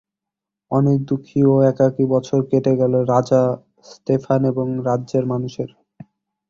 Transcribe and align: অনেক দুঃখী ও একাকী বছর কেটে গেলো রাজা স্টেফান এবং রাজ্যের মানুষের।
অনেক 0.71 0.99
দুঃখী 1.09 1.39
ও 1.45 1.65
একাকী 1.71 2.03
বছর 2.13 2.39
কেটে 2.49 2.73
গেলো 2.77 2.99
রাজা 3.05 3.41
স্টেফান 3.85 4.41
এবং 4.51 4.67
রাজ্যের 4.87 5.25
মানুষের। 5.25 5.69